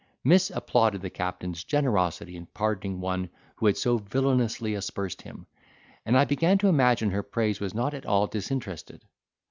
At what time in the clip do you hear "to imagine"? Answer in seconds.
6.57-7.11